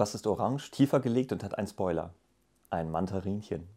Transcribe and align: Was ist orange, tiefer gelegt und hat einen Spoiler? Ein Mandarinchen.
Was 0.00 0.14
ist 0.14 0.26
orange, 0.26 0.70
tiefer 0.70 0.98
gelegt 0.98 1.30
und 1.30 1.44
hat 1.44 1.58
einen 1.58 1.66
Spoiler? 1.66 2.14
Ein 2.70 2.90
Mandarinchen. 2.90 3.68